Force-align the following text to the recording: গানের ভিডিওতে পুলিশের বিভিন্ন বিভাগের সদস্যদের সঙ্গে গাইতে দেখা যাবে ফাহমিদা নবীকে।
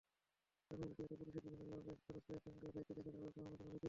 গানের 0.71 0.89
ভিডিওতে 0.89 1.15
পুলিশের 1.19 1.43
বিভিন্ন 1.45 1.63
বিভাগের 1.71 1.97
সদস্যদের 2.01 2.41
সঙ্গে 2.45 2.67
গাইতে 2.67 2.91
দেখা 2.97 3.11
যাবে 3.15 3.29
ফাহমিদা 3.35 3.63
নবীকে। 3.63 3.79